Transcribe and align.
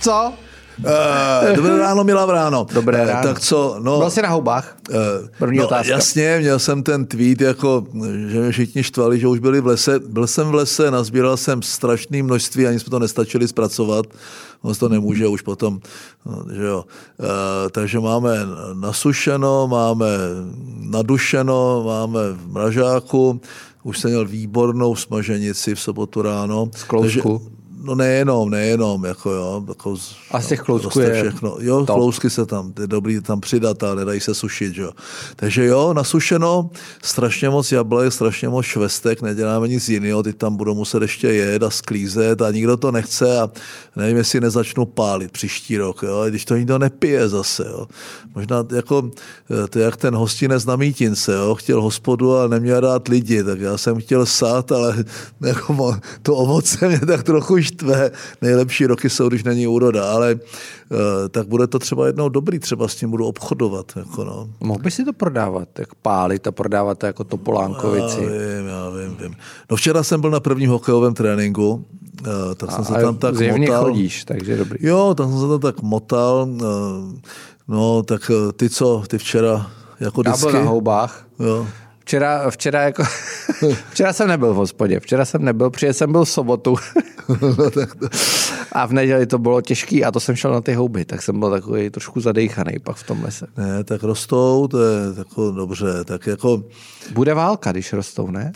Co? 0.00 0.32
Uh, 0.78 1.56
dobré 1.56 1.78
ráno, 1.78 2.04
milá 2.04 2.26
ráno. 2.26 2.66
Dobré 2.74 3.06
ráno. 3.06 3.28
Tak 3.28 3.40
co, 3.40 3.76
no... 3.78 3.98
Byl 3.98 4.10
jsi 4.10 4.22
na 4.22 4.28
houbách? 4.28 4.76
Uh, 4.90 4.96
První 5.38 5.58
no, 5.58 5.64
otázka. 5.64 5.92
Jasně, 5.92 6.38
měl 6.40 6.58
jsem 6.58 6.82
ten 6.82 7.06
tweet, 7.06 7.40
jako, 7.40 7.86
že 8.28 8.40
mě 8.40 8.50
všichni 8.50 8.82
štvali, 8.82 9.20
že 9.20 9.28
už 9.28 9.38
byli 9.38 9.60
v 9.60 9.66
lese. 9.66 9.98
Byl 9.98 10.26
jsem 10.26 10.48
v 10.48 10.54
lese, 10.54 10.90
nazbíral 10.90 11.36
jsem 11.36 11.62
strašné 11.62 12.22
množství, 12.22 12.66
ani 12.66 12.80
jsme 12.80 12.90
to 12.90 12.98
nestačili 12.98 13.48
zpracovat. 13.48 14.06
On 14.62 14.74
to 14.74 14.88
nemůže 14.88 15.26
už 15.26 15.42
potom, 15.42 15.80
no, 16.26 16.44
že 16.54 16.64
jo. 16.64 16.84
Uh, 17.18 17.26
takže 17.70 18.00
máme 18.00 18.36
nasušeno, 18.74 19.68
máme 19.68 20.06
nadušeno, 20.80 21.82
máme 21.86 22.20
v 22.32 22.52
mražáku, 22.52 23.40
už 23.82 23.98
jsem 23.98 24.10
měl 24.10 24.24
výbornou 24.24 24.96
smaženici 24.96 25.74
v 25.74 25.80
sobotu 25.80 26.22
ráno. 26.22 26.70
Z 26.76 26.84
klousku. 26.84 27.38
Takže, 27.38 27.59
No 27.82 27.94
nejenom, 27.94 28.50
nejenom, 28.50 29.04
jako 29.04 29.30
jo. 29.30 29.64
Jako 29.68 29.96
a 30.30 30.40
z 30.40 30.46
těch 30.46 30.60
klousků 30.60 31.00
je 31.00 31.22
všechno. 31.22 31.56
Jo, 31.60 31.86
top. 31.86 31.96
klousky 31.96 32.30
se 32.30 32.46
tam, 32.46 32.72
je 32.80 32.86
dobrý 32.86 33.20
tam 33.20 33.40
přidat 33.40 33.82
a 33.82 33.94
nedají 33.94 34.20
se 34.20 34.34
sušit, 34.34 34.76
jo. 34.76 34.90
Takže 35.36 35.66
jo, 35.66 35.94
nasušeno, 35.94 36.70
strašně 37.02 37.50
moc 37.50 37.72
jablek, 37.72 38.12
strašně 38.12 38.48
moc 38.48 38.66
švestek, 38.66 39.22
neděláme 39.22 39.68
nic 39.68 39.88
jiného, 39.88 40.22
ty 40.22 40.32
tam 40.32 40.56
budou 40.56 40.74
muset 40.74 41.02
ještě 41.02 41.28
jet 41.28 41.62
a 41.62 41.70
sklízet 41.70 42.42
a 42.42 42.50
nikdo 42.50 42.76
to 42.76 42.92
nechce 42.92 43.40
a 43.40 43.50
nevím, 43.96 44.16
jestli 44.16 44.40
nezačnu 44.40 44.86
pálit 44.86 45.32
příští 45.32 45.76
rok, 45.76 46.02
jo, 46.02 46.24
když 46.28 46.44
to 46.44 46.56
nikdo 46.56 46.78
nepije 46.78 47.28
zase, 47.28 47.64
jo. 47.68 47.86
Možná 48.34 48.64
jako, 48.74 49.10
eh, 49.64 49.68
to 49.68 49.78
je 49.78 49.84
jak 49.84 49.96
ten 49.96 50.14
hostinec 50.14 50.64
na 50.64 50.76
mítince, 50.76 51.32
jo, 51.32 51.54
chtěl 51.54 51.82
hospodu 51.82 52.36
a 52.36 52.48
neměl 52.48 52.80
rád 52.80 53.08
lidi, 53.08 53.44
tak 53.44 53.60
já 53.60 53.78
jsem 53.78 54.00
chtěl 54.00 54.26
sát, 54.26 54.72
ale 54.72 55.04
jako 55.40 55.98
to 56.22 56.34
ovoce 56.36 56.88
mě 56.88 56.98
tak 56.98 57.22
trochu 57.22 57.56
štve. 57.72 58.10
Nejlepší 58.42 58.86
roky 58.86 59.10
jsou, 59.10 59.28
když 59.28 59.44
není 59.44 59.66
úroda, 59.66 60.12
ale 60.12 60.34
uh, 60.34 60.98
tak 61.30 61.48
bude 61.48 61.66
to 61.66 61.78
třeba 61.78 62.06
jednou 62.06 62.28
dobrý, 62.28 62.58
třeba 62.58 62.88
s 62.88 62.94
tím 62.94 63.10
budu 63.10 63.26
obchodovat. 63.26 63.92
Jako 63.96 64.24
no. 64.24 64.48
Mohl 64.60 64.80
by 64.80 64.90
si 64.90 65.04
to 65.04 65.12
prodávat, 65.12 65.68
jak 65.78 65.94
pálit 65.94 66.46
a 66.46 66.52
prodávat 66.52 66.98
to 66.98 67.06
jako 67.06 67.24
Topolánkovici? 67.24 68.22
Já 68.22 68.28
vím, 68.28 68.66
já 68.66 68.90
vím, 68.90 69.16
vím. 69.16 69.34
No 69.70 69.76
včera 69.76 70.02
jsem 70.02 70.20
byl 70.20 70.30
na 70.30 70.40
prvním 70.40 70.70
hokejovém 70.70 71.14
tréninku, 71.14 71.70
uh, 71.72 72.54
tak 72.56 72.70
jsem 72.70 72.80
a, 72.80 72.84
se 72.84 72.92
tam 72.92 73.16
tak 73.16 73.34
motal. 73.34 73.84
chodíš, 73.84 74.24
takže 74.24 74.56
dobrý. 74.56 74.78
Jo, 74.82 75.14
tam 75.14 75.30
jsem 75.30 75.40
se 75.40 75.48
tam 75.48 75.60
tak 75.60 75.82
motal. 75.82 76.48
Uh, 76.50 77.18
no, 77.68 78.02
tak 78.02 78.30
ty 78.56 78.70
co, 78.70 79.02
ty 79.08 79.18
včera 79.18 79.70
jako 80.00 80.22
Já 80.26 80.36
byl 80.36 80.52
na 80.52 80.62
houbách. 80.62 81.26
Jo. 81.38 81.66
Včera, 82.10 82.50
včera, 82.50 82.82
jako, 82.82 83.02
včera 83.90 84.12
jsem 84.12 84.28
nebyl 84.28 84.54
v 84.54 84.56
hospodě, 84.56 85.00
včera 85.00 85.24
jsem 85.24 85.44
nebyl, 85.44 85.70
protože 85.70 85.92
jsem 85.92 86.12
byl 86.12 86.24
v 86.24 86.28
sobotu. 86.28 86.76
a 88.72 88.86
v 88.86 88.92
neděli 88.92 89.26
to 89.26 89.38
bylo 89.38 89.60
těžký 89.60 90.04
a 90.04 90.10
to 90.10 90.20
jsem 90.20 90.36
šel 90.36 90.52
na 90.52 90.60
ty 90.60 90.74
houby, 90.74 91.04
tak 91.04 91.22
jsem 91.22 91.38
byl 91.38 91.50
takový 91.50 91.90
trošku 91.90 92.20
zadejchaný 92.20 92.78
pak 92.82 92.96
v 92.96 93.06
tom 93.06 93.24
lese. 93.24 93.46
Ne, 93.56 93.84
tak 93.84 94.02
rostou, 94.02 94.68
to 94.70 94.82
je 94.82 95.00
jako 95.18 95.50
dobře, 95.50 96.04
tak 96.04 96.26
jako... 96.26 96.62
Bude 97.12 97.34
válka, 97.34 97.72
když 97.72 97.92
rostou, 97.92 98.30
ne? 98.30 98.52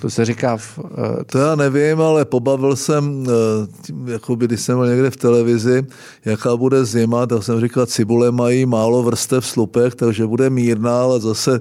To 0.00 0.10
se 0.10 0.24
říká... 0.24 0.56
V, 0.56 0.78
uh, 0.78 0.84
to 1.26 1.38
já 1.38 1.54
nevím, 1.54 2.00
ale 2.00 2.24
pobavil 2.24 2.76
jsem, 2.76 3.26
uh, 3.26 4.10
jako 4.10 4.36
by, 4.36 4.46
když 4.46 4.60
jsem 4.60 4.78
byl 4.78 4.86
někde 4.86 5.10
v 5.10 5.16
televizi, 5.16 5.86
jaká 6.24 6.56
bude 6.56 6.84
zima, 6.84 7.26
tak 7.26 7.42
jsem 7.42 7.60
říkal, 7.60 7.86
cibule 7.86 8.30
mají 8.30 8.66
málo 8.66 9.02
vrstev 9.02 9.46
slupek, 9.46 9.94
takže 9.94 10.26
bude 10.26 10.50
mírná, 10.50 11.00
ale 11.00 11.20
zase 11.20 11.60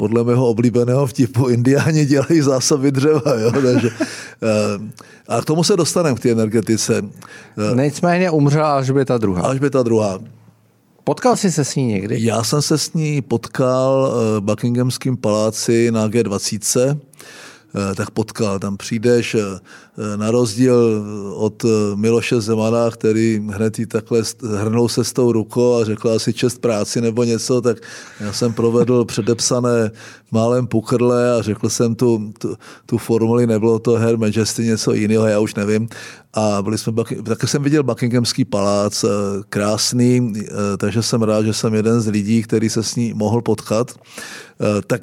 podle 0.00 0.24
mého 0.24 0.48
oblíbeného 0.48 1.06
vtipu 1.06 1.48
indiáni 1.48 2.04
dělají 2.06 2.40
zásoby 2.40 2.90
dřeva. 2.90 3.34
Jo? 3.40 3.52
Takže, 3.52 3.90
eh, 4.42 4.92
a 5.28 5.40
k 5.40 5.44
tomu 5.44 5.64
se 5.64 5.76
dostaneme, 5.76 6.16
k 6.16 6.20
té 6.20 6.30
energetice. 6.30 7.02
Eh, 7.72 7.82
Nicméně 7.84 8.30
umřela 8.30 8.76
až 8.78 8.90
by 8.90 9.04
ta 9.04 9.18
druhá. 9.18 9.42
Až 9.42 9.58
by 9.58 9.70
ta 9.70 9.82
druhá. 9.82 10.18
Potkal 11.04 11.36
jsi 11.36 11.52
se 11.52 11.64
s 11.64 11.76
ní 11.76 11.86
někdy? 11.86 12.16
Já 12.24 12.42
jsem 12.44 12.62
se 12.62 12.78
s 12.78 12.92
ní 12.92 13.22
potkal 13.22 14.12
v 14.38 14.40
Buckinghamském 14.40 15.16
paláci 15.16 15.90
na 15.90 16.08
G20 16.08 16.96
Eh, 16.96 16.96
tak 17.94 18.10
potkal. 18.10 18.58
Tam 18.58 18.76
přijdeš 18.76 19.34
eh, 19.34 20.16
na 20.16 20.30
rozdíl 20.30 21.04
od 21.34 21.64
eh, 21.64 21.68
Miloše 21.94 22.40
Zemana, 22.40 22.90
který 22.90 23.40
hned 23.50 23.78
jí 23.78 23.86
takhle 23.86 24.22
hrnul 24.56 24.88
se 24.88 25.04
s 25.04 25.12
tou 25.12 25.32
rukou 25.32 25.74
a 25.74 25.84
řekl 25.84 26.10
asi 26.10 26.32
čest 26.32 26.58
práci 26.58 27.00
nebo 27.00 27.24
něco, 27.24 27.60
tak 27.60 27.76
já 28.20 28.32
jsem 28.32 28.52
provedl 28.52 29.04
předepsané 29.04 29.90
málem 30.30 30.66
pukrle 30.66 31.38
a 31.38 31.42
řekl 31.42 31.68
jsem 31.68 31.94
tu, 31.94 32.32
tu, 32.38 32.56
tu 32.86 32.98
formuli, 32.98 33.46
nebylo 33.46 33.78
to 33.78 33.92
Her 33.92 34.18
Majesty, 34.18 34.64
něco 34.64 34.92
jiného, 34.92 35.26
já 35.26 35.38
už 35.38 35.54
nevím. 35.54 35.88
A 36.34 36.62
byli 36.62 36.78
jsme, 36.78 36.92
taky 37.22 37.46
jsem 37.46 37.62
viděl 37.62 37.82
Buckinghamský 37.82 38.44
palác, 38.44 39.04
krásný, 39.48 40.32
takže 40.78 41.02
jsem 41.02 41.22
rád, 41.22 41.42
že 41.42 41.52
jsem 41.52 41.74
jeden 41.74 42.00
z 42.00 42.06
lidí, 42.06 42.42
který 42.42 42.70
se 42.70 42.82
s 42.82 42.96
ní 42.96 43.12
mohl 43.14 43.42
potkat. 43.42 43.94
Tak 44.86 45.02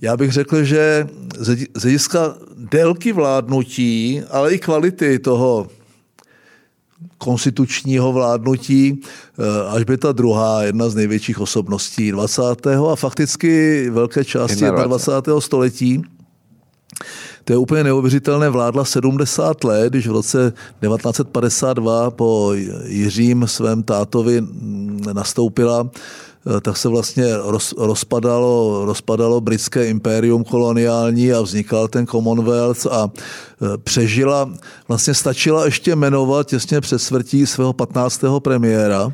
já 0.00 0.16
bych 0.16 0.32
řekl, 0.32 0.64
že 0.64 1.06
z 1.74 1.82
hlediska 1.82 2.34
délky 2.56 3.12
vládnutí, 3.12 4.22
ale 4.30 4.54
i 4.54 4.58
kvality 4.58 5.18
toho 5.18 5.66
konstitučního 7.18 8.12
vládnutí, 8.12 9.00
eh, 9.02 9.68
až 9.68 9.84
by 9.84 9.96
ta 9.96 10.12
druhá, 10.12 10.62
jedna 10.62 10.88
z 10.88 10.94
největších 10.94 11.40
osobností 11.40 12.12
20. 12.12 12.90
a 12.92 12.96
fakticky 12.96 13.90
velké 13.90 14.24
části 14.24 14.64
21. 14.64 15.40
století. 15.40 16.02
To 17.44 17.52
je 17.52 17.56
úplně 17.56 17.84
neuvěřitelné, 17.84 18.48
vládla 18.48 18.84
70 18.84 19.64
let, 19.64 19.90
když 19.90 20.06
v 20.06 20.12
roce 20.12 20.52
1952 20.80 22.10
po 22.10 22.52
Jiřím 22.84 23.44
svém 23.46 23.82
tátovi 23.82 24.42
nastoupila 25.12 25.90
tak 26.60 26.76
se 26.76 26.88
vlastně 26.88 27.24
roz, 27.36 27.74
rozpadalo, 27.78 28.84
rozpadalo 28.84 29.40
britské 29.40 29.86
impérium 29.86 30.44
koloniální 30.44 31.32
a 31.32 31.40
vznikal 31.40 31.88
ten 31.88 32.06
Commonwealth 32.06 32.86
a 32.86 33.10
eh, 33.10 33.78
přežila, 33.78 34.50
vlastně 34.88 35.14
stačila 35.14 35.64
ještě 35.64 35.96
jmenovat 35.96 36.46
těsně 36.46 36.80
před 36.80 36.98
smrtí 36.98 37.46
svého 37.46 37.72
15. 37.72 38.24
premiéra, 38.38 39.12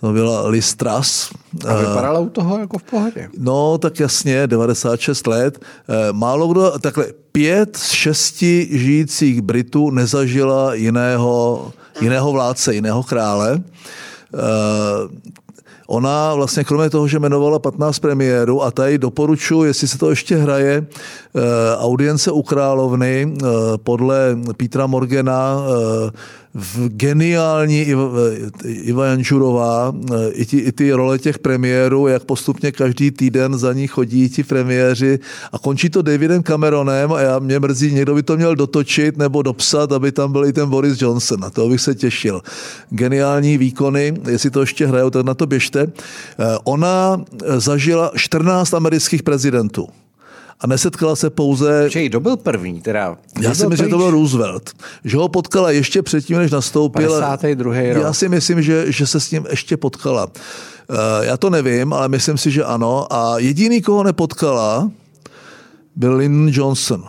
to 0.00 0.12
byla 0.12 0.48
Liz 0.48 0.74
Truss. 0.74 1.30
A 1.68 1.74
vypadala 1.74 2.20
u 2.20 2.28
toho 2.28 2.58
jako 2.58 2.78
v 2.78 2.82
pohodě. 2.82 3.28
No, 3.38 3.78
tak 3.78 4.00
jasně, 4.00 4.46
96 4.46 5.26
let. 5.26 5.58
Eh, 5.88 6.12
málo 6.12 6.48
kdo, 6.48 6.72
takhle, 6.80 7.06
pět 7.32 7.76
z 7.76 7.90
šesti 7.90 8.68
žijících 8.70 9.42
Britů 9.42 9.90
nezažila 9.90 10.74
jiného, 10.74 11.72
jiného 12.00 12.32
vládce, 12.32 12.74
jiného 12.74 13.02
krále. 13.02 13.62
Ona 15.86 16.34
vlastně 16.34 16.64
kromě 16.64 16.90
toho, 16.90 17.08
že 17.08 17.16
jmenovala 17.16 17.58
15 17.58 17.98
premiérů 17.98 18.62
a 18.62 18.70
tady 18.70 18.98
doporučuji, 18.98 19.64
jestli 19.64 19.88
se 19.88 19.98
to 19.98 20.10
ještě 20.10 20.36
hraje, 20.36 20.86
eh, 20.86 21.40
audience 21.76 22.30
u 22.30 22.42
královny 22.42 23.34
eh, 23.36 23.46
podle 23.76 24.36
Petra 24.56 24.86
Morgana 24.86 25.56
eh, 25.58 26.10
v 26.54 26.88
geniální 26.88 27.86
Iva 28.64 29.06
Jančurová, 29.06 29.92
i, 30.32 30.44
ty, 30.44 30.58
i 30.58 30.72
ty 30.72 30.92
role 30.92 31.18
těch 31.18 31.38
premiérů, 31.38 32.06
jak 32.06 32.24
postupně 32.24 32.72
každý 32.72 33.10
týden 33.10 33.58
za 33.58 33.72
ní 33.72 33.86
chodí 33.86 34.28
ti 34.28 34.42
premiéři 34.42 35.18
a 35.52 35.58
končí 35.58 35.90
to 35.90 36.02
Davidem 36.02 36.42
Cameronem 36.42 37.12
a 37.12 37.20
já 37.20 37.38
mě 37.38 37.58
mrzí, 37.58 37.92
někdo 37.92 38.14
by 38.14 38.22
to 38.22 38.36
měl 38.36 38.56
dotočit 38.56 39.16
nebo 39.16 39.42
dopsat, 39.42 39.92
aby 39.92 40.12
tam 40.12 40.32
byl 40.32 40.46
i 40.46 40.52
ten 40.52 40.68
Boris 40.68 41.02
Johnson, 41.02 41.40
na 41.40 41.50
to 41.50 41.68
bych 41.68 41.80
se 41.80 41.94
těšil. 41.94 42.42
Geniální 42.90 43.58
výkony, 43.58 44.14
jestli 44.30 44.50
to 44.50 44.60
ještě 44.60 44.86
hrajou, 44.86 45.10
tak 45.10 45.26
na 45.26 45.34
to 45.34 45.46
běžte. 45.46 45.86
Ona 46.64 47.24
zažila 47.56 48.12
14 48.16 48.74
amerických 48.74 49.22
prezidentů 49.22 49.88
a 50.60 50.66
nesetkala 50.66 51.16
se 51.16 51.30
pouze... 51.30 51.90
Že 51.90 52.04
kdo 52.04 52.20
byl 52.20 52.36
první? 52.36 52.80
Teda, 52.80 53.16
já 53.40 53.54
si 53.54 53.66
myslím, 53.66 53.86
že 53.86 53.90
to 53.90 53.96
byl 53.96 54.10
Roosevelt. 54.10 54.70
Že 55.04 55.16
ho 55.16 55.28
potkala 55.28 55.70
ještě 55.70 56.02
předtím, 56.02 56.38
než 56.38 56.50
nastoupil. 56.50 57.08
52. 57.20 57.74
rok. 57.74 58.02
Já 58.02 58.12
si 58.12 58.28
myslím, 58.28 58.62
že, 58.62 58.92
že 58.92 59.06
se 59.06 59.20
s 59.20 59.30
ním 59.30 59.46
ještě 59.50 59.76
potkala. 59.76 60.28
Eh, 60.90 61.26
já 61.26 61.36
to 61.36 61.50
nevím, 61.50 61.92
ale 61.92 62.08
myslím 62.08 62.38
si, 62.38 62.50
že 62.50 62.64
ano. 62.64 63.12
A 63.12 63.38
jediný, 63.38 63.82
koho 63.82 64.02
nepotkala, 64.02 64.90
byl 65.96 66.16
Lyndon 66.16 66.48
Johnson. 66.52 67.04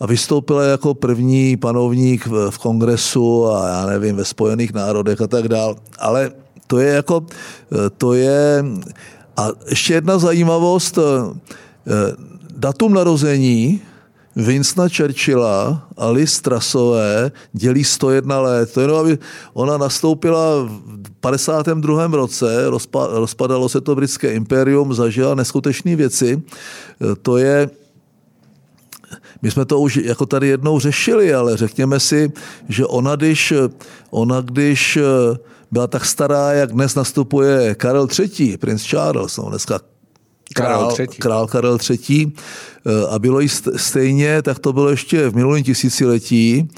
A 0.00 0.06
vystoupila 0.06 0.64
jako 0.64 0.94
první 0.94 1.56
panovník 1.56 2.26
v, 2.26 2.50
v 2.50 2.58
kongresu 2.58 3.46
a 3.46 3.68
já 3.68 3.86
nevím, 3.86 4.16
ve 4.16 4.24
Spojených 4.24 4.72
národech 4.72 5.20
a 5.20 5.26
tak 5.26 5.48
dál. 5.48 5.76
Ale 5.98 6.30
to 6.66 6.78
je 6.78 6.94
jako, 6.94 7.26
eh, 7.72 7.90
to 7.90 8.12
je, 8.12 8.64
a 9.36 9.48
ještě 9.68 9.94
jedna 9.94 10.18
zajímavost, 10.18 10.98
eh, 10.98 11.02
datum 12.62 12.94
narození 12.94 13.80
Winstona 14.36 14.88
Churchilla 14.88 15.88
a 15.96 16.10
Liz 16.10 16.40
Trasové 16.40 17.30
dělí 17.52 17.84
101 17.84 18.40
let. 18.40 18.72
To 18.72 18.80
jenom, 18.80 18.96
aby 18.96 19.18
ona 19.52 19.78
nastoupila 19.78 20.62
v 20.62 21.10
52. 21.20 22.06
roce, 22.06 22.70
rozpadalo 23.10 23.68
se 23.68 23.80
to 23.80 23.94
britské 23.94 24.32
impérium, 24.32 24.94
zažila 24.94 25.34
neskutečné 25.34 25.96
věci. 25.96 26.42
To 27.22 27.36
je 27.36 27.70
my 29.42 29.50
jsme 29.50 29.64
to 29.64 29.80
už 29.80 29.96
jako 29.96 30.26
tady 30.26 30.48
jednou 30.48 30.80
řešili, 30.80 31.34
ale 31.34 31.56
řekněme 31.56 32.00
si, 32.00 32.32
že 32.68 32.86
ona 32.86 33.16
když, 33.16 33.52
ona 34.10 34.40
když 34.40 34.98
byla 35.70 35.86
tak 35.86 36.04
stará, 36.04 36.52
jak 36.52 36.72
dnes 36.72 36.94
nastupuje 36.94 37.74
Karel 37.74 38.06
III., 38.18 38.56
princ 38.56 38.82
Charles, 38.82 39.36
no 39.36 39.50
dneska 39.50 39.80
král, 40.52 40.90
Karel 40.90 40.96
III. 40.98 41.06
král 41.06 41.46
Karel 41.46 41.78
III. 41.90 42.32
A 43.10 43.18
bylo 43.18 43.40
jí 43.40 43.48
stejně, 43.76 44.42
tak 44.42 44.58
to 44.58 44.72
bylo 44.72 44.90
ještě 44.90 45.28
v 45.30 45.34
minulém 45.34 45.62
tisíciletí, 45.62 46.68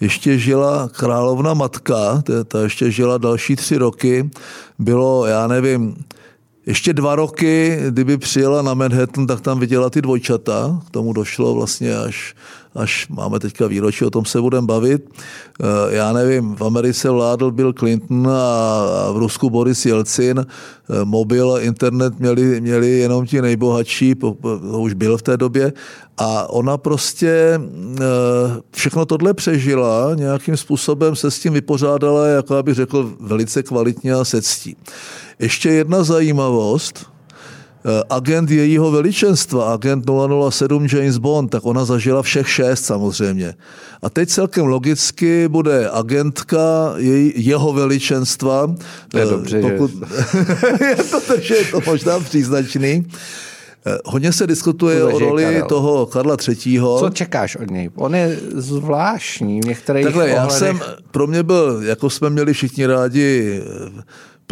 ještě 0.00 0.38
žila 0.38 0.88
královna 0.88 1.54
matka, 1.54 2.22
ta 2.48 2.62
ještě 2.62 2.90
žila 2.90 3.18
další 3.18 3.56
tři 3.56 3.76
roky, 3.76 4.30
bylo, 4.78 5.26
já 5.26 5.46
nevím, 5.46 5.96
ještě 6.66 6.92
dva 6.92 7.14
roky, 7.14 7.78
kdyby 7.88 8.18
přijela 8.18 8.62
na 8.62 8.74
Manhattan, 8.74 9.26
tak 9.26 9.40
tam 9.40 9.60
viděla 9.60 9.90
ty 9.90 10.02
dvojčata. 10.02 10.80
K 10.86 10.90
tomu 10.90 11.12
došlo 11.12 11.54
vlastně 11.54 11.96
až, 11.96 12.34
až 12.74 13.08
máme 13.08 13.40
teďka 13.40 13.66
výročí, 13.66 14.04
o 14.04 14.10
tom 14.10 14.24
se 14.24 14.40
budeme 14.40 14.66
bavit. 14.66 15.02
Eh, 15.10 15.94
já 15.94 16.12
nevím, 16.12 16.54
v 16.54 16.62
Americe 16.62 17.10
vládl 17.10 17.50
Bill 17.50 17.72
Clinton 17.72 18.28
a 18.28 19.10
v 19.12 19.16
Rusku 19.16 19.50
Boris 19.50 19.86
Jelcin. 19.86 20.46
Eh, 20.46 21.04
mobil, 21.04 21.58
internet 21.60 22.18
měli, 22.18 22.60
měli 22.60 22.90
jenom 22.90 23.26
ti 23.26 23.42
nejbohatší, 23.42 24.14
to 24.14 24.32
už 24.78 24.92
byl 24.94 25.18
v 25.18 25.22
té 25.22 25.36
době. 25.36 25.72
A 26.18 26.50
ona 26.50 26.76
prostě 26.78 27.60
eh, 27.60 28.00
všechno 28.70 29.06
tohle 29.06 29.34
přežila, 29.34 30.14
nějakým 30.14 30.56
způsobem 30.56 31.16
se 31.16 31.30
s 31.30 31.40
tím 31.40 31.52
vypořádala, 31.52 32.26
jako 32.26 32.56
abych 32.56 32.74
řekl, 32.74 33.12
velice 33.20 33.62
kvalitně 33.62 34.14
a 34.14 34.24
se 34.24 34.42
ctí. 34.42 34.76
Ještě 35.38 35.68
jedna 35.68 36.04
zajímavost, 36.04 37.11
agent 38.10 38.50
jejího 38.50 38.90
veličenstva, 38.90 39.72
agent 39.72 40.04
007 40.50 40.86
James 40.92 41.18
Bond, 41.18 41.50
tak 41.50 41.66
ona 41.66 41.84
zažila 41.84 42.22
všech 42.22 42.50
šest 42.50 42.84
samozřejmě. 42.84 43.54
A 44.02 44.10
teď 44.10 44.28
celkem 44.28 44.66
logicky 44.66 45.48
bude 45.48 45.90
agentka 45.90 46.94
jej, 46.96 47.32
jeho 47.36 47.72
veličenstva. 47.72 48.74
To 49.08 49.18
je 49.18 49.26
dobře, 49.26 49.62
pokud... 49.62 49.90
že... 49.90 50.84
je 50.86 50.96
to, 50.96 51.20
takže 51.20 51.54
je 51.54 51.64
to 51.64 51.80
možná 51.86 52.20
příznačný. 52.20 53.06
Eh, 53.86 53.98
hodně 54.04 54.32
se 54.32 54.46
diskutuje 54.46 55.04
o 55.04 55.18
roli 55.18 55.42
Karel. 55.42 55.68
toho 55.68 56.06
Karla 56.06 56.36
III. 56.48 56.80
Co 56.98 57.10
čekáš 57.12 57.56
od 57.56 57.70
něj? 57.70 57.90
On 57.94 58.14
je 58.14 58.38
zvláštní 58.54 59.60
v 59.60 59.64
některých 59.64 60.04
Takhle, 60.04 60.24
ohledech. 60.24 60.44
já 60.44 60.58
jsem, 60.58 60.80
pro 61.10 61.26
mě 61.26 61.42
byl, 61.42 61.80
jako 61.82 62.10
jsme 62.10 62.30
měli 62.30 62.52
všichni 62.52 62.86
rádi 62.86 63.62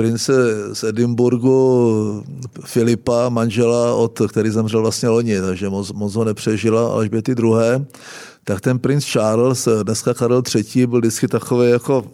prince 0.01 0.33
z 0.73 0.85
Edinburgu 0.85 2.25
Filipa, 2.65 3.29
manžela, 3.29 3.95
od, 3.95 4.21
který 4.29 4.51
zemřel 4.51 4.81
vlastně 4.81 5.09
loni, 5.09 5.41
takže 5.41 5.69
moc, 5.69 5.93
moc 5.93 6.15
ho 6.15 6.25
nepřežila 6.25 6.93
Alžběty 6.93 7.35
druhé, 7.35 7.85
tak 8.45 8.61
ten 8.61 8.79
princ 8.79 9.05
Charles, 9.05 9.69
dneska 9.83 10.15
Karel 10.15 10.43
III, 10.55 10.87
byl 10.87 10.99
vždycky 10.99 11.29
takový 11.29 11.71
jako 11.71 12.05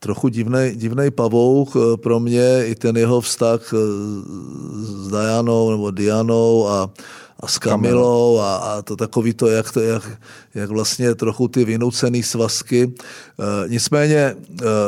trochu 0.00 0.28
divný, 0.28 0.72
divný 0.74 1.10
pavouk 1.10 1.76
pro 2.02 2.20
mě, 2.20 2.66
i 2.66 2.74
ten 2.74 2.96
jeho 2.96 3.20
vztah 3.20 3.74
s 4.82 5.08
Dianou 5.08 5.70
nebo 5.70 5.90
Dianou 5.90 6.68
a, 6.68 6.90
a 7.40 7.48
s 7.48 7.58
Kamilou 7.58 8.38
a, 8.38 8.56
a 8.56 8.82
to 8.82 8.96
takový 8.96 9.34
to, 9.34 9.48
jak, 9.48 9.72
to, 9.72 9.80
jak, 9.80 10.10
jak 10.54 10.70
vlastně 10.70 11.14
trochu 11.14 11.48
ty 11.48 11.64
vynucený 11.64 12.22
svazky. 12.22 12.92
E, 12.92 13.68
nicméně 13.68 14.16
e, 14.16 14.36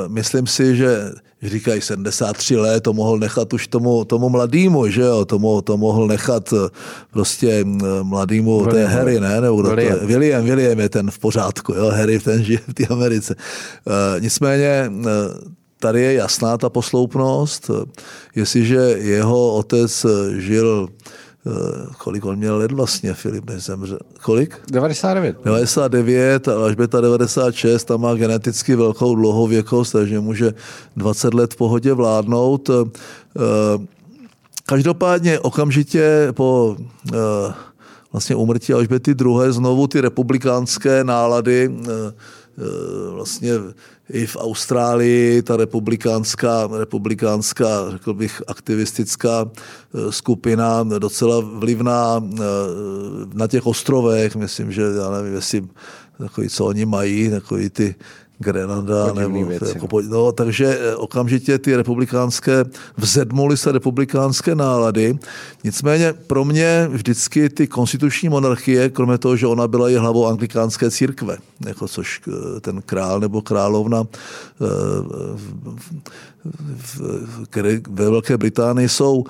myslím 0.09 0.47
si, 0.47 0.77
že 0.77 1.13
říkají 1.43 1.81
73 1.81 2.57
let, 2.57 2.81
to 2.81 2.93
mohl 2.93 3.19
nechat 3.19 3.53
už 3.53 3.67
tomu, 3.67 4.05
tomu 4.05 4.29
mladýmu, 4.29 4.89
že 4.89 5.01
jo, 5.01 5.25
to, 5.25 5.39
mohl, 5.39 5.63
to 5.63 5.77
mohl 5.77 6.07
nechat 6.07 6.53
eh, 6.53 6.69
prostě 7.11 7.65
mladýmu, 8.03 8.59
William, 8.59 8.71
to 8.71 8.77
je 8.77 8.87
Harry, 8.87 9.21
ne? 9.21 9.41
Nebo 9.41 9.57
kdo 9.57 9.69
William. 9.69 9.99
To 9.99 10.01
je? 10.01 10.07
William, 10.07 10.45
William 10.45 10.81
je 10.81 10.89
ten 10.89 11.11
v 11.11 11.19
pořádku, 11.19 11.73
jo, 11.73 11.91
Harry 11.91 12.19
ten 12.19 12.45
žije 12.45 12.61
v 12.69 12.75
té 12.75 12.87
Americe. 12.87 13.35
E, 13.35 14.21
nicméně 14.21 14.91
tady 15.79 16.03
je 16.03 16.13
jasná 16.13 16.59
ta 16.59 16.69
posloupnost, 16.69 17.71
jestliže 18.35 18.77
jeho 18.99 19.55
otec 19.55 20.07
žil 20.37 20.89
kolik 21.99 22.25
on 22.25 22.37
měl 22.37 22.57
let 22.57 22.73
vlastně, 22.73 23.15
Filip, 23.15 23.51
než 23.51 23.65
zemřel. 23.65 23.99
Kolik? 24.23 24.61
99. 24.71 25.37
99 25.45 26.49
a 26.49 26.55
Alžběta 26.55 27.01
96, 27.01 27.85
tam 27.85 28.01
má 28.01 28.15
geneticky 28.15 28.75
velkou 28.75 29.15
dlouhověkost, 29.15 29.93
takže 29.93 30.21
může 30.21 30.55
20 30.97 31.35
let 31.35 31.55
v 31.55 31.57
pohodě 31.57 31.93
vládnout. 31.93 32.71
Eh, 32.71 32.91
každopádně 34.67 35.41
okamžitě 35.41 36.29
po 36.33 36.77
eh, 37.13 37.17
vlastně 38.13 38.37
umrtí 38.37 38.73
Alžběty 38.73 39.11
II. 39.11 39.53
znovu 39.53 39.87
ty 39.87 40.01
republikánské 40.01 41.05
nálady 41.05 41.71
vlastně 43.11 43.53
i 44.13 44.27
v 44.27 44.37
Austrálii 44.37 45.43
ta 45.43 45.57
republikánská, 45.57 46.69
republikánská, 46.79 47.91
řekl 47.91 48.15
bych, 48.15 48.43
aktivistická 48.47 49.51
eh, 49.51 50.13
skupina, 50.13 50.83
docela 50.83 51.41
vlivná 51.41 52.25
eh, 52.25 52.39
na 53.35 53.47
těch 53.47 53.67
ostrovech, 53.67 54.37
myslím, 54.37 54.73
že 54.73 54.83
já 54.83 55.11
nevím, 55.11 55.35
jestli 55.35 55.69
takový, 56.19 56.49
co 56.49 56.65
oni 56.65 56.85
mají, 56.85 57.31
takový 57.31 57.71
ty 57.71 57.95
Grenada. 58.43 59.13
Nebo, 59.13 59.51
jako, 59.51 59.89
no, 60.09 60.33
takže 60.33 60.79
eh, 60.81 60.97
okamžitě 60.97 61.59
ty 61.59 61.77
republikánské, 61.77 62.65
vzedmuly 62.97 63.57
se 63.57 63.73
republikánské 63.73 64.55
nálady. 64.55 65.19
Nicméně 65.65 66.13
pro 66.27 66.45
mě 66.45 66.89
vždycky 66.91 67.49
ty 67.49 67.67
konstituční 67.67 68.29
monarchie, 68.29 68.91
kromě 68.91 69.19
toho, 69.19 69.37
že 69.37 69.47
ona 69.47 69.69
byla 69.69 69.91
i 69.91 69.95
hlavou 69.95 70.27
anglikánské 70.27 70.91
církve, 70.91 71.37
jako 71.67 71.89
což 71.89 72.21
eh, 72.29 72.61
ten 72.61 72.83
král 72.83 73.21
nebo 73.21 73.43
královna 73.43 74.05
eh, 74.61 74.65
které 77.51 77.81
ve 77.91 78.11
Velké 78.11 78.39
Británii 78.39 78.89
jsou, 78.89 79.25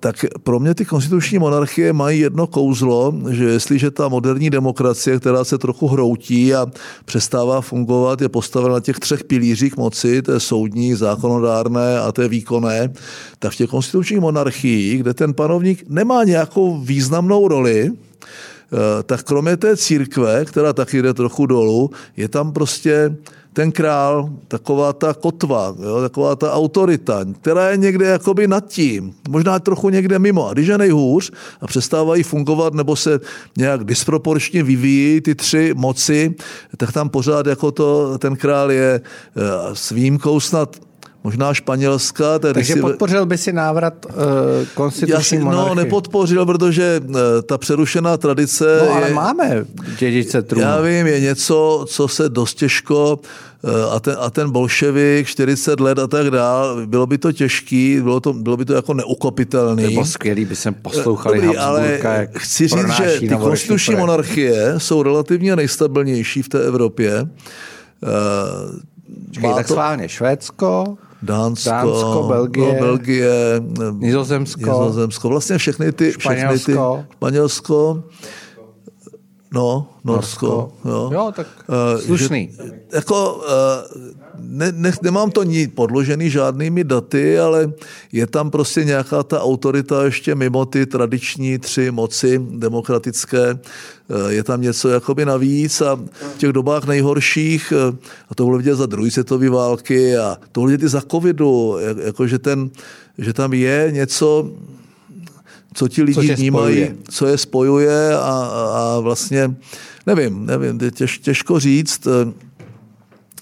tak 0.00 0.16
pro 0.42 0.60
mě 0.60 0.74
ty 0.74 0.84
konstituční 0.84 1.38
monarchie 1.38 1.92
mají 1.92 2.20
jedno 2.20 2.46
kouzlo, 2.46 3.14
že 3.30 3.44
jestliže 3.44 3.90
ta 3.90 4.08
moderní 4.08 4.50
demokracie, 4.50 5.20
která 5.20 5.44
se 5.44 5.58
trochu 5.58 5.88
hroutí 5.88 6.54
a 6.54 6.66
přestává 7.04 7.60
fungovat, 7.60 8.15
je 8.20 8.28
postavena 8.28 8.74
na 8.74 8.80
těch 8.80 8.98
třech 8.98 9.24
pilířích 9.24 9.76
moci, 9.76 10.22
je 10.28 10.40
soudní, 10.40 10.94
zákonodárné 10.94 12.00
a 12.00 12.12
je 12.22 12.28
výkonné, 12.28 12.92
tak 13.38 13.52
v 13.52 13.56
těch 13.56 13.70
konstitučních 13.70 14.20
monarchiích, 14.20 15.00
kde 15.00 15.14
ten 15.14 15.34
panovník 15.34 15.84
nemá 15.88 16.24
nějakou 16.24 16.78
významnou 16.78 17.48
roli, 17.48 17.90
eh, 17.92 19.02
tak 19.02 19.22
kromě 19.22 19.56
té 19.56 19.76
církve, 19.76 20.44
která 20.44 20.72
taky 20.72 21.02
jde 21.02 21.14
trochu 21.14 21.46
dolů, 21.46 21.90
je 22.16 22.28
tam 22.28 22.52
prostě 22.52 23.16
ten 23.56 23.72
král, 23.72 24.30
taková 24.48 24.92
ta 24.92 25.14
kotva, 25.14 25.74
jo, 25.82 26.00
taková 26.00 26.36
ta 26.36 26.52
autorita, 26.52 27.24
která 27.40 27.70
je 27.70 27.76
někde 27.76 28.06
jakoby 28.06 28.48
nad 28.48 28.68
tím, 28.68 29.14
možná 29.28 29.58
trochu 29.58 29.88
někde 29.88 30.18
mimo. 30.18 30.48
A 30.48 30.52
když 30.52 30.68
je 30.68 30.78
nejhůř 30.78 31.32
a 31.60 31.66
přestávají 31.66 32.22
fungovat 32.22 32.74
nebo 32.74 32.96
se 32.96 33.20
nějak 33.56 33.84
disproporčně 33.84 34.62
vyvíjí 34.62 35.20
ty 35.20 35.34
tři 35.34 35.74
moci, 35.76 36.34
tak 36.76 36.92
tam 36.92 37.08
pořád 37.08 37.46
jako 37.46 37.72
to, 37.72 38.18
ten 38.18 38.36
král 38.36 38.70
je 38.72 39.00
eh, 39.00 39.40
s 39.72 39.90
výjimkou 39.90 40.40
snad 40.40 40.76
možná 41.26 41.54
Španělska. 41.54 42.38
Tady 42.38 42.54
Takže 42.54 42.72
si... 42.72 42.80
podpořil 42.80 43.26
by 43.26 43.38
si 43.38 43.52
návrat 43.52 44.06
uh, 44.06 44.12
konstituční 44.74 45.38
monarchii? 45.38 45.68
No, 45.68 45.74
nepodpořil, 45.74 46.46
protože 46.46 47.00
uh, 47.04 47.16
ta 47.46 47.58
přerušená 47.58 48.16
tradice... 48.16 48.80
No, 48.86 48.94
ale 48.94 49.08
je, 49.08 49.14
máme 49.14 49.64
dědice 49.98 50.42
trůnu. 50.42 50.66
Já 50.66 50.80
vím, 50.80 51.06
je 51.06 51.20
něco, 51.20 51.84
co 51.88 52.08
se 52.08 52.28
dost 52.28 52.54
těžko 52.54 53.18
uh, 53.62 53.94
a 53.94 54.00
ten, 54.00 54.16
a 54.20 54.30
ten 54.30 54.50
bolševik, 54.50 55.26
40 55.26 55.80
let 55.80 55.98
a 55.98 56.06
tak 56.06 56.30
dál, 56.30 56.86
bylo 56.86 57.06
by 57.06 57.18
to 57.18 57.32
těžký, 57.32 58.00
bylo, 58.00 58.20
to, 58.20 58.32
bylo 58.32 58.56
by 58.56 58.64
to 58.64 58.72
jako 58.72 58.94
neukopitelný. 58.94 59.82
Bylo 59.82 60.04
skvělý, 60.04 60.44
by 60.44 60.56
jsem 60.56 60.74
poslouchali 60.74 61.40
Dobrý, 61.40 61.58
ale 61.58 61.98
jak 62.02 62.38
chci 62.38 62.68
říct, 62.68 62.96
že 62.96 63.20
ty 63.20 63.28
konstituční 63.28 63.94
monarchie 63.94 64.74
jsou 64.78 65.02
relativně 65.02 65.56
nejstabilnější 65.56 66.42
v 66.42 66.48
té 66.48 66.66
Evropě. 66.66 67.22
Uh, 67.22 67.28
Čekaj, 69.30 69.54
tak 69.54 69.66
to... 69.66 69.72
schválně 69.72 70.08
Švédsko, 70.08 70.96
Dánsko, 71.26 71.70
Dánsko 71.70 72.26
Belgie, 72.28 72.72
no, 72.74 72.80
Belgie 72.86 73.30
Nizozemsko, 73.98 74.60
Nizozemsko, 74.60 75.28
vlastně 75.28 75.58
všechny 75.58 75.92
ty, 75.92 76.12
Španělsko, 76.12 76.56
všechny 76.56 76.74
ty, 76.74 77.12
Španělsko 77.16 78.02
No, 79.52 79.88
Norsko. 80.04 80.46
Norsko. 80.46 80.72
Jo. 80.84 81.10
jo, 81.12 81.32
tak 81.36 81.46
uh, 81.68 82.00
slušný. 82.00 82.50
Že, 82.52 82.80
jako, 82.92 83.34
uh, 83.34 84.12
ne, 84.38 84.72
ne, 84.72 84.92
nemám 85.02 85.30
to 85.30 85.42
ní 85.42 85.66
podložený 85.68 86.30
žádnými 86.30 86.84
daty, 86.84 87.38
ale 87.38 87.72
je 88.12 88.26
tam 88.26 88.50
prostě 88.50 88.84
nějaká 88.84 89.22
ta 89.22 89.42
autorita 89.42 90.04
ještě 90.04 90.34
mimo 90.34 90.66
ty 90.66 90.86
tradiční 90.86 91.58
tři 91.58 91.90
moci 91.90 92.40
demokratické. 92.50 93.52
Uh, 93.54 94.28
je 94.28 94.42
tam 94.42 94.60
něco 94.60 94.88
jakoby 94.88 95.24
navíc 95.24 95.80
a 95.80 95.94
v 96.34 96.38
těch 96.38 96.52
dobách 96.52 96.84
nejhorších, 96.84 97.72
uh, 97.72 97.94
a 98.28 98.34
to 98.34 98.44
bylo 98.44 98.58
vidět 98.58 98.76
za 98.76 98.86
druhé 98.86 99.10
světové 99.10 99.50
války 99.50 100.16
a 100.16 100.38
to 100.52 100.60
bylo 100.60 100.70
vidět 100.70 100.86
i 100.86 100.88
za 100.88 101.00
covidu, 101.00 101.76
jak, 101.80 101.96
jako 101.96 102.26
že, 102.26 102.38
ten, 102.38 102.70
že 103.18 103.32
tam 103.32 103.52
je 103.52 103.88
něco, 103.90 104.50
co 105.76 105.88
ti 105.88 106.02
lidi 106.02 106.14
Co 106.14 106.34
vnímají, 106.34 106.74
spojuje. 106.76 106.96
co 107.10 107.26
je 107.26 107.38
spojuje 107.38 108.16
a, 108.16 108.20
a 108.74 109.00
vlastně, 109.00 109.54
nevím, 110.06 110.46
nevím, 110.46 110.78
je 110.82 110.90
těž, 110.90 111.18
těžko 111.18 111.60
říct. 111.60 112.08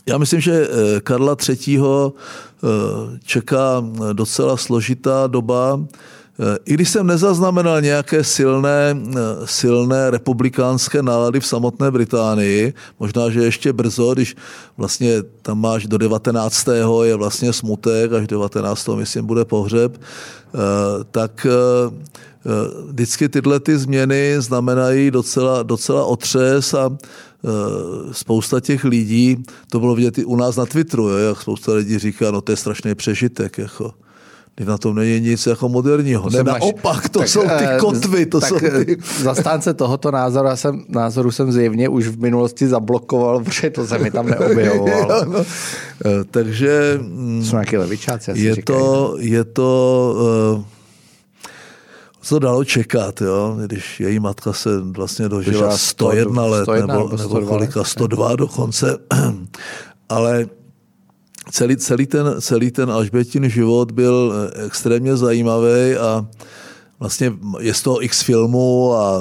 Já 0.06 0.18
myslím, 0.18 0.40
že 0.40 0.68
eh, 0.68 1.00
Karla 1.00 1.36
III. 1.48 1.78
eh, 1.78 3.18
čeká 3.24 3.84
docela 4.12 4.56
složitá 4.56 5.26
doba, 5.26 5.84
I 6.64 6.74
když 6.74 6.90
jsem 6.90 7.06
nezaznamenal 7.06 7.80
nějaké 7.80 8.24
silné, 8.24 8.96
eh, 8.96 9.18
silné 9.44 10.10
republikánské 10.10 11.02
nálady 11.02 11.40
v 11.40 11.46
samotné 11.46 11.90
Británii, 11.90 12.74
možná, 13.00 13.30
že 13.30 13.44
ještě 13.44 13.72
brzo, 13.72 14.14
když 14.14 14.36
vlastně 14.76 15.22
tam 15.42 15.60
máš 15.60 15.86
do 15.86 15.98
19. 15.98 17.02
je 17.02 17.14
vlastně 17.14 17.52
smutek, 17.52 18.12
až 18.12 18.26
19. 18.26 18.96
myslím 18.96 19.26
bude 19.26 19.44
pohřeb, 19.44 20.00
eh, 20.00 20.58
tak 21.10 21.46
vždycky 22.86 23.28
tyhle 23.28 23.60
ty 23.60 23.78
změny 23.78 24.36
znamenají 24.38 25.10
docela, 25.10 25.62
docela 25.62 26.04
otřes 26.04 26.74
a 26.74 26.96
spousta 28.12 28.60
těch 28.60 28.84
lidí, 28.84 29.42
to 29.70 29.80
bylo 29.80 29.94
vidět 29.94 30.18
i 30.18 30.24
u 30.24 30.36
nás 30.36 30.56
na 30.56 30.66
Twitteru, 30.66 31.08
jo, 31.08 31.16
jak 31.16 31.40
spousta 31.42 31.72
lidí 31.72 31.98
říká, 31.98 32.30
no 32.30 32.40
to 32.40 32.52
je 32.52 32.56
strašný 32.56 32.94
přežitek. 32.94 33.58
Jako. 33.58 34.03
Na 34.60 34.78
tom 34.78 34.94
není 34.94 35.20
nic 35.20 35.46
jako 35.46 35.68
moderního. 35.68 36.30
Ne, 36.30 36.42
naopak, 36.42 37.08
to 37.08 37.18
tak, 37.18 37.28
jsou 37.28 37.42
ty 37.42 37.64
kotvy. 37.80 38.26
To 38.26 38.40
tak 38.40 38.48
jsou 38.48 38.58
ty... 38.58 38.96
zastánce 39.22 39.74
tohoto 39.74 40.10
názoru 40.10 40.48
jsem, 40.54 40.84
názoru 40.88 41.30
jsem 41.30 41.52
zjevně 41.52 41.88
už 41.88 42.06
v 42.06 42.20
minulosti 42.20 42.68
zablokoval, 42.68 43.44
protože 43.44 43.70
to 43.70 43.86
se 43.86 43.98
mi 43.98 44.10
tam 44.10 44.26
neobjevovalo. 44.26 45.24
no. 45.32 45.44
Takže 46.30 47.00
jsou 47.42 47.52
nějaké 47.52 47.78
levičáci, 47.78 48.30
je 48.34 48.62
to, 48.62 49.14
je 49.18 49.44
to 49.44 50.54
uh, 50.56 50.64
co 52.20 52.38
dalo 52.38 52.64
čekat, 52.64 53.20
jo? 53.20 53.56
když 53.66 54.00
její 54.00 54.18
matka 54.18 54.52
se 54.52 54.80
vlastně 54.80 55.28
dožila 55.28 55.78
101 55.78 56.44
let, 56.44 56.62
101 56.62 56.94
nebo, 56.94 57.16
nebo 57.16 57.40
kolika, 57.40 57.84
102 57.84 58.36
dokonce, 58.36 58.98
ale 60.08 60.46
celý, 61.50 61.76
celý, 61.76 62.06
ten, 62.06 62.34
celý 62.40 62.70
ten 62.70 62.90
Alžbětin 62.90 63.50
život 63.50 63.92
byl 63.92 64.34
eh, 64.34 64.64
extrémně 64.66 65.16
zajímavý 65.16 65.96
a 66.00 66.26
vlastně 67.00 67.32
je 67.60 67.74
z 67.74 67.82
toho 67.82 68.04
x 68.04 68.22
filmů 68.22 68.94
a 68.94 69.20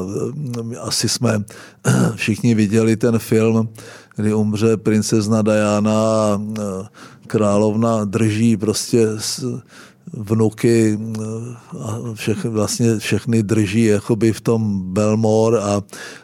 eh, 0.74 0.78
asi 0.78 1.10
jsme 1.10 1.44
všichni 2.16 2.56
viděli 2.56 2.96
ten 2.96 3.20
film, 3.20 3.70
kdy 4.16 4.34
umře 4.34 4.78
princezna 4.78 5.42
Diana 5.42 5.92
a 5.92 6.42
eh, 6.60 6.88
královna 7.28 8.06
drží 8.06 8.58
prostě 8.58 9.08
vnuky 10.14 11.00
a 11.80 12.00
všechny, 12.14 12.50
vlastně 12.50 13.00
všechny 13.00 13.44
drží 13.44 13.86
jakoby 13.86 14.34
v 14.34 14.42
tom 14.42 14.94
Belmore 14.94 15.60
a, 15.60 15.82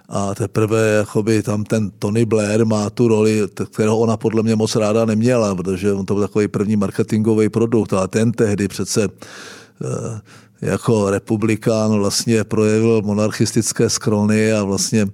a 0.10 0.36
teprve 0.36 0.90
jakoby 0.90 1.44
tam 1.44 1.64
ten 1.64 1.92
Tony 2.00 2.26
Blair 2.26 2.66
má 2.66 2.90
tu 2.90 3.08
roli, 3.08 3.42
kterou 3.72 3.98
ona 3.98 4.18
podle 4.18 4.44
mě 4.44 4.56
moc 4.56 4.76
ráda 4.76 5.06
neměla, 5.06 5.56
protože 5.56 5.94
on 5.94 6.06
to 6.06 6.14
byl 6.14 6.28
takový 6.28 6.48
první 6.48 6.76
marketingový 6.76 7.50
produkt, 7.50 7.94
ale 7.94 8.08
ten 8.08 8.32
tehdy 8.32 8.68
přece 8.68 9.04
eh, 9.04 10.22
jako 10.62 11.10
republikán 11.10 11.92
vlastně 11.92 12.44
projevil 12.44 13.02
monarchistické 13.02 13.90
skrony 13.90 14.54
a 14.54 14.64
vlastně 14.64 15.08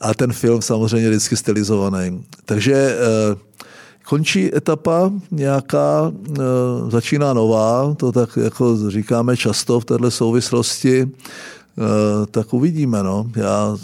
a 0.00 0.14
ten 0.14 0.32
film 0.32 0.62
samozřejmě 0.62 1.08
vždycky 1.08 1.36
stylizovaný. 1.36 2.24
Takže 2.44 2.74
eh, 2.74 3.36
končí 4.04 4.56
etapa 4.56 5.12
nějaká, 5.30 6.12
e, 6.38 6.40
začíná 6.90 7.32
nová, 7.32 7.94
to 7.96 8.12
tak 8.12 8.38
jako 8.44 8.90
říkáme 8.90 9.36
často 9.36 9.80
v 9.80 9.84
této 9.84 10.10
souvislosti, 10.10 11.00
e, 11.02 11.08
tak 12.30 12.54
uvidíme. 12.54 13.02
No. 13.02 13.30
Já 13.36 13.76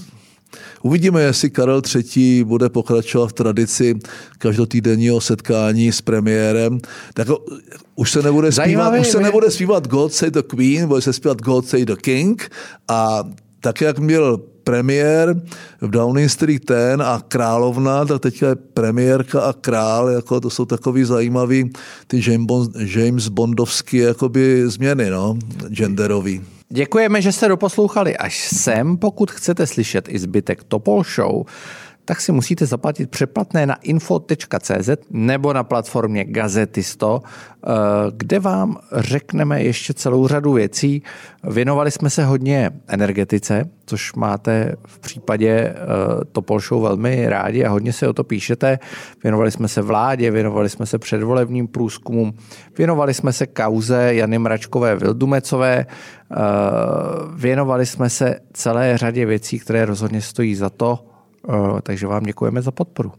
Uvidíme, 0.83 1.23
jestli 1.23 1.51
Karel 1.51 1.83
III. 2.17 2.45
bude 2.45 2.69
pokračovat 2.69 3.27
v 3.27 3.33
tradici 3.33 3.99
každotýdenního 4.39 5.21
setkání 5.21 5.93
s 5.93 6.01
premiérem. 6.01 6.79
Tak 7.15 7.29
už 7.97 8.11
se 8.11 8.23
nebude 8.23 8.53
zpívat, 8.53 9.01
už 9.01 9.09
se 9.09 9.21
nebude 9.21 9.51
zpívat 9.51 9.89
God 9.89 10.15
Save 10.15 10.31
the 10.31 10.43
Queen, 10.43 10.89
bude 10.89 11.01
se 11.01 11.13
zpívat 11.13 11.43
God 11.43 11.69
Save 11.69 11.85
the 11.85 11.97
King 11.97 12.51
a 12.89 13.25
tak, 13.61 13.81
jak 13.81 13.99
měl 13.99 14.41
premiér 14.71 15.35
v 15.81 15.91
Downing 15.91 16.31
Street 16.31 16.65
ten 16.65 17.03
a 17.03 17.23
královna, 17.29 18.05
tak 18.05 18.23
teďka 18.23 18.49
je 18.49 18.57
premiérka 18.57 19.41
a 19.41 19.53
král, 19.53 20.09
jako 20.09 20.41
to 20.41 20.51
jsou 20.51 20.65
takový 20.65 21.05
zajímavý 21.05 21.71
ty 22.07 22.23
James 22.87 23.29
Bondovský 23.29 23.97
jakoby 23.97 24.63
změny, 24.71 25.11
no, 25.11 25.39
genderový. 25.69 26.43
Děkujeme, 26.69 27.23
že 27.23 27.33
jste 27.33 27.49
doposlouchali 27.49 28.17
až 28.17 28.49
sem. 28.55 28.97
Pokud 28.97 29.31
chcete 29.31 29.67
slyšet 29.67 30.09
i 30.09 30.19
zbytek 30.19 30.65
Topol 30.65 31.03
Show, 31.05 31.47
tak 32.11 32.21
si 32.21 32.33
musíte 32.33 32.67
zaplatit 32.67 33.11
přeplatné 33.11 33.67
na 33.67 33.75
info.cz 33.75 34.91
nebo 35.11 35.53
na 35.53 35.65
platformě 35.65 36.25
Gazetisto, 36.25 37.23
eh, 37.23 37.71
kde 38.17 38.39
vám 38.39 38.77
řekneme 38.93 39.63
ještě 39.63 39.95
celou 39.95 40.29
řadu 40.29 40.53
věcí. 40.53 41.03
Věnovali 41.45 41.91
jsme 41.91 42.11
se 42.11 42.25
hodně 42.25 42.71
energetice, 42.89 43.71
což 43.87 44.13
máte 44.13 44.75
v 44.87 44.99
případě 44.99 45.51
eh, 45.51 45.75
Topol 46.33 46.61
Show 46.61 46.83
velmi 46.83 47.29
rádi 47.29 47.65
a 47.65 47.71
hodně 47.71 47.93
se 47.93 48.09
o 48.09 48.13
to 48.13 48.25
píšete. 48.25 48.79
Věnovali 49.23 49.51
jsme 49.51 49.69
se 49.69 49.83
vládě, 49.83 50.31
věnovali 50.31 50.69
jsme 50.69 50.87
se 50.87 50.99
předvolebním 50.99 51.69
průzkumům, 51.69 52.35
věnovali 52.79 53.15
jsme 53.15 53.33
se 53.33 53.47
kauze 53.47 54.15
Jany 54.15 54.39
Mračkové 54.39 54.97
Vildumecové, 54.97 55.87
eh, 55.87 56.37
věnovali 57.35 57.87
jsme 57.87 58.11
se 58.11 58.41
celé 58.53 58.99
řadě 58.99 59.27
věcí, 59.27 59.59
které 59.59 59.85
rozhodně 59.85 60.21
stojí 60.21 60.55
za 60.55 60.71
to, 60.71 61.10
takže 61.83 62.07
vám 62.07 62.23
děkujeme 62.23 62.63
za 62.63 62.71
podporu. 62.71 63.13